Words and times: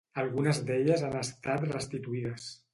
Algunes 0.21 0.61
d'elles 0.69 1.05
han 1.09 1.19
estat 1.21 1.69
restituïdes. 1.77 2.53